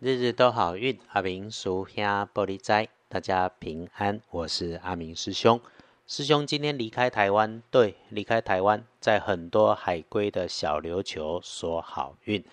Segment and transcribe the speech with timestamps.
[0.00, 4.20] 日日都好运，阿明属下玻璃斋，大家平安。
[4.30, 5.60] 我是阿明师兄。
[6.06, 12.44] 师兄今天离开台湾，对，离开台湾，在很多海归的小琉球说好运。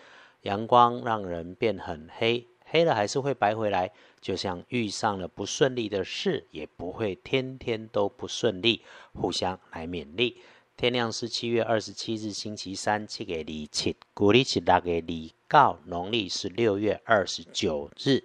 [0.41, 3.91] 阳光让人变很黑，黑了还是会白回来。
[4.19, 8.81] 就像遇上了不顺利的事，也不会天天都不顺利，
[9.13, 10.41] 互相来勉励。
[10.75, 18.23] 天亮是七月二十七日，星期三，七月二七，古历是六月二告，农历是六月二十九日，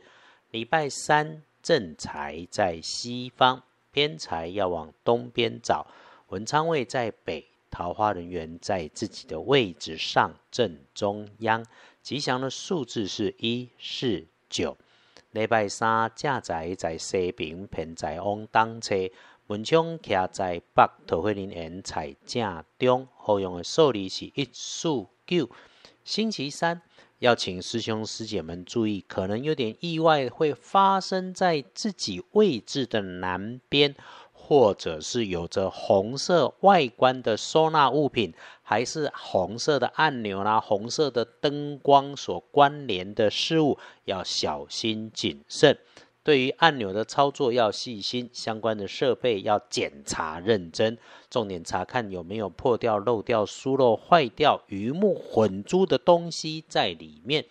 [0.50, 3.62] 礼拜三，正财在西方，
[3.92, 5.86] 偏财要往东边找。
[6.28, 11.64] 文昌位在北，桃花人员在自己的位置上正中央。
[12.02, 14.76] 吉祥的数字是一四九。
[15.32, 18.94] 礼拜三，正财在西边，偏财往东车。
[19.48, 24.88] 文昌徛在北，桃花林园在正中，好用的数字是一四
[25.26, 25.50] 九。
[26.02, 26.80] 星期三
[27.20, 33.94] 要请师兄师姐们注意，可能有点意外会发生在自己位置的南边，
[34.32, 38.32] 或者是有着红色外观的收纳物品，
[38.62, 45.76] 还是红色的按钮啦、红色的灯光所关联的事物，要小心谨慎。
[46.22, 50.98] 对于按钮的操作要细心，相关的设备要检查认真，
[51.30, 57.46] 重点查看有没有破掉、漏掉、疏漏、坏掉、鱼目混珠的东西在里面。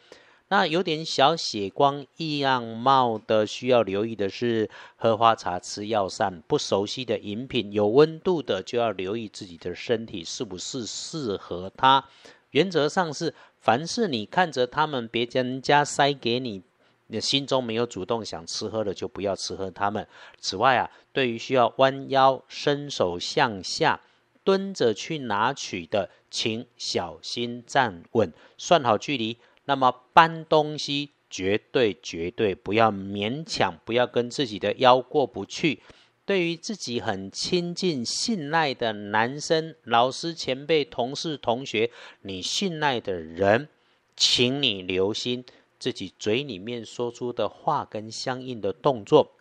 [0.52, 12.06] 那有点小血光异样貌的，需要留意的是，喝花茶、吃药膳、不熟悉的饮品、有温度的，就要留意自己的身体是不是适合它。
[12.52, 16.64] 原则上是，凡是你看着他们，别人家塞给你。
[17.12, 20.08] 你心中没有主动想吃喝的，就不要吃喝他们。
[20.40, 24.00] 此外啊，对于需要弯腰、伸手向下、
[24.44, 27.64] 蹲着去拿取的，请小心。
[27.66, 29.38] 站稳，算好距离。
[29.66, 35.82] 那么搬东西绝对绝对不要勉强，不要跟自己的腰过不去。
[36.26, 41.90] 对于自己很亲近、信赖的男生、老师、前辈、同事、同学，
[42.22, 43.68] 你信赖的人，
[44.16, 45.44] 请你留心。
[45.80, 49.32] 自己嘴里面说出的话跟相应的动作，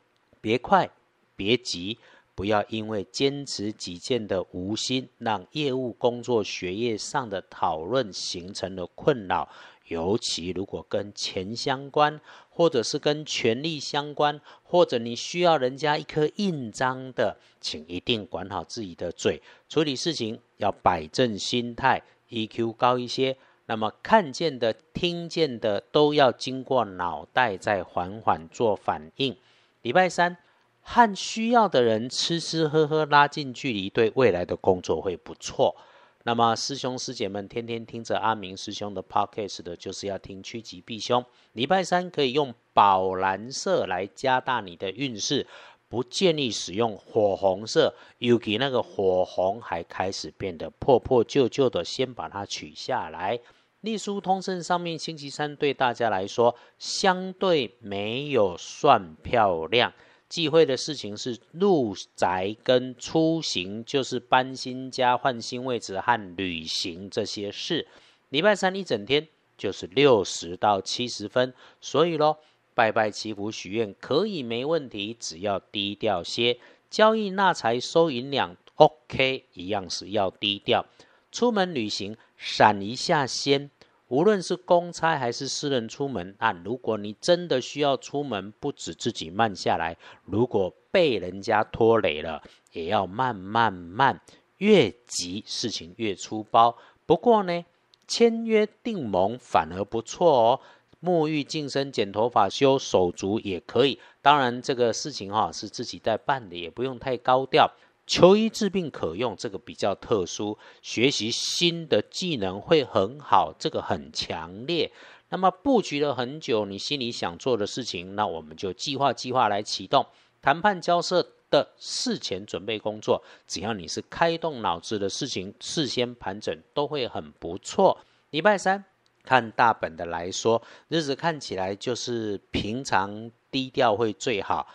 [0.41, 0.89] 别快，
[1.35, 1.99] 别急，
[2.35, 9.49] 不要因为坚持己见的无心，让业务、工作、学业上的讨论形成了困扰。
[9.89, 23.37] 尤其如果跟钱相关，或者是跟权力相关，或者你需要人家一颗印章的，请一定管好自己的嘴，处理事情要摆正心态，EQ 高一些。
[23.69, 29.37] 那么看见的、听见的都要经过脑袋再缓缓做反应。
[29.83, 30.39] 礼拜三
[30.81, 35.77] 和需要的人吃吃喝喝，拉近距离，对未来的工作会不错。
[36.23, 41.23] 那么师兄师姐们天天听着阿明师兄的 podcast 的，就是要听趋吉避凶。
[41.53, 45.47] 礼拜三可以用宝蓝色来加大你的运势，
[45.91, 53.39] 不建议使用火红色，尤其那个火红还开始变得破破旧旧的，先把它取下来。
[53.83, 59.93] 隶书通胜上面，星期三对大家来说相对没有算漂亮。
[60.29, 67.87] 忌讳的事情是入宅跟出行，就是搬新家、换新位置和旅行这些事。
[68.31, 72.39] 礼拜三一整天就是六十到七十分，所以咯，
[72.75, 76.59] 拜拜祈福许愿可以没问题，只要低调些。
[76.91, 80.85] 交易纳财收银两 OK，一样是要低调。
[81.31, 82.17] 出门旅行。
[82.39, 83.69] 闪一下先，
[84.07, 92.41] 无论是公差还是私人出门啊，如果你真的需要出门，不止自己慢下来，如果被人家拖累了，
[92.73, 94.21] 也要慢慢慢，
[94.59, 96.79] 越急事情越粗暴。
[97.05, 97.65] 不过呢，
[98.07, 100.61] 签约定盟反而不错哦，
[101.03, 103.99] 沐浴净身、剪头发、修手足也可以。
[104.23, 107.73] 当然，这个事情哈是自己在办的，也不用太高调。
[108.09, 114.91] 求医治病可用，这个比较特殊；学习新的技能会很好，这个很强烈。
[115.29, 120.07] 那么布局了很久，你心里想做的事情，那我们就计划计划来启动
[120.41, 123.23] 谈判交涉的事前准备工作。
[123.47, 127.99] 只要你是开动脑子的事情，事先盘整都会很不错。
[128.31, 128.83] 礼拜三
[129.23, 134.67] 看大本的来说，日子看起来就是平常低调会最好。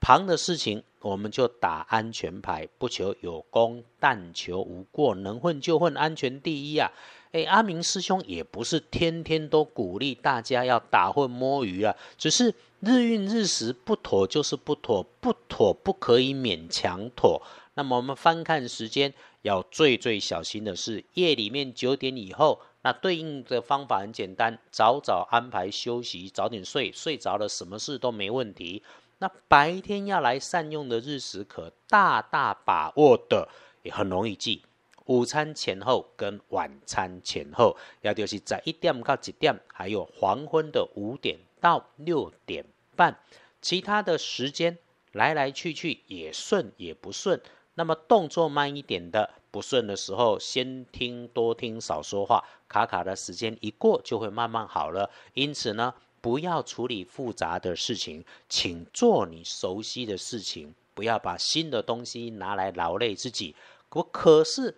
[0.00, 5.14] 旁的事情，我们就打安全牌，不求有功，但求无过。
[5.14, 6.90] 能混就混，安全第一啊！
[7.32, 17.40] 哎，阿明师兄也不是天天都鼓励大家要打混摸鱼啊，只是日运日时不妥就是不妥，不妥不可以勉强妥。
[17.74, 28.82] 那么我们翻看时间，要最最小心的是夜里面九点以后那对应的方法很简单，早早安排休息，早点睡，睡着了什么事都没问题。
[29.20, 33.48] 那白天要来善用的日时，可大大把握的，
[33.82, 34.64] 也很容易记。
[35.06, 42.64] 午餐前后跟晚餐前后，要就是在一点到几点，还有黄昏的五点到六点
[42.96, 43.18] 半，
[43.60, 44.78] 其他的时间
[45.12, 47.40] 来来去去也顺也不顺。
[47.74, 49.30] 那么动作慢一点的。
[49.52, 55.10] 不顺的时候，先听多听少说话，卡卡的时间一过就会慢慢好了。
[55.34, 63.54] 因此呢，不要处理复杂的事情，请做你熟悉的事情，不要把新的东西拿来劳累自己。
[63.90, 64.76] 我可是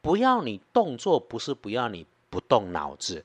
[0.00, 3.24] 不要你动作，不是不要你不动脑子。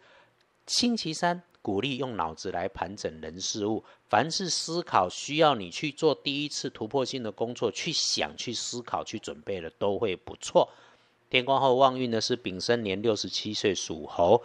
[0.67, 1.43] 星期三。
[1.61, 10.69] 鼓励用脑子来盘整人事物，凡是思考需要你去做第一次突破性的工作，去想、去思考、去准备的，都会不错。
[11.29, 14.41] 天光后旺运的是丙申年六十七岁属猴。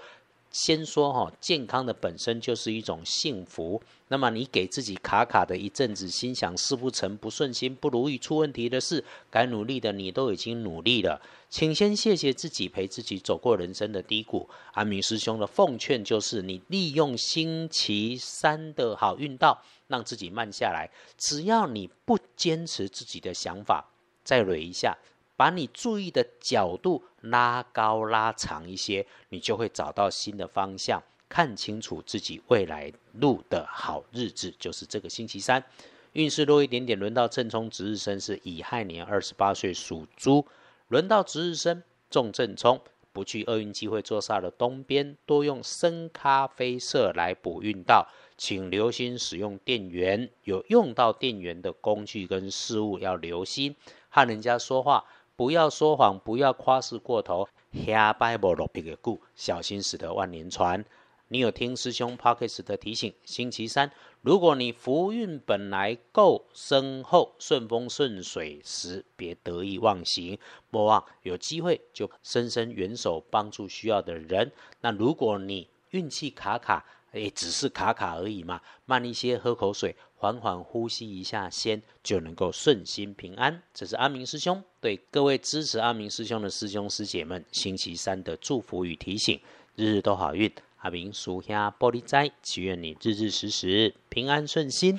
[0.54, 3.82] 先说哈，健康的本身就是一种幸福。
[4.06, 11.20] 那么你给自己卡卡的一阵子，心想事不成、不顺心、不如意、出问题的事，该努力的你都已经努力了，
[11.50, 14.48] 请先谢谢自己，陪自己走过人生的低谷。
[14.74, 20.88] 阿明师兄的奉劝就是：你利用星期三的好运道，让自己慢下来。
[21.18, 23.90] 只要你不坚持自己的想法，
[24.22, 24.96] 再捋一下。
[25.36, 35.64] 把你注意的角度拉高拉长一些，你就会找到新的方向，看清楚自己未来路的好日子，就是这个星期三。
[36.12, 40.46] 运势弱一点点，轮到正冲值日生是乙亥年二十八岁属猪，
[40.86, 42.80] 轮到值日生重正冲，
[43.12, 53.74] 不去厄运机会坐煞的东边，多用深咖啡色来补运道，请留心使用电源，有用到电源的工具跟事物要留心，
[54.08, 55.04] 和人家说话。
[55.36, 57.48] 不要说谎，不要夸饰过头。
[57.72, 60.84] 下拜不落笔的故，小心驶得万年船。
[61.26, 63.12] 你有听师兄 Pockets 的提醒？
[63.24, 63.90] 星期三，
[64.20, 70.38] 如果你福运本来够深厚，顺风顺水时，别得意忘形，
[70.70, 74.52] 莫忘有机会就伸伸援手帮助需要的人。
[74.82, 83.62] 那如果你运气卡卡，也只是卡卡而已嘛，慢一些，喝口水，缓缓呼吸一下，先就能够顺心平安。
[83.74, 89.38] 这是阿明师兄对各位支持阿明师兄的师兄师姐们，星期三的祝福与提醒，
[89.76, 90.50] 日日都好运。
[90.78, 94.98] 阿明属下玻璃斋，祈愿你日日时时平安顺心，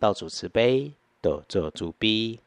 [0.00, 0.90] 道主慈悲，
[1.22, 2.40] 得做主逼。